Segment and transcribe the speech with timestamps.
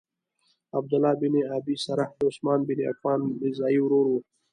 [0.77, 4.19] عبدالله بن ابی سرح د عثمان بن عفان رضاعی ورور وو.